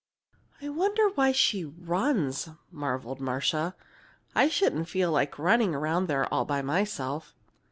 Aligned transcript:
"I 0.59 0.69
wonder 0.69 1.09
why 1.09 1.31
she 1.31 1.63
runs," 1.63 2.49
marveled 2.71 3.21
Marcia. 3.21 3.75
"I 4.33 4.47
shouldn't 4.49 4.89
feel 4.89 5.11
like 5.11 5.37
running 5.37 5.75
around 5.75 6.07
there 6.07 6.25
all 6.33 6.43
by 6.43 6.63
myself." 6.63 7.35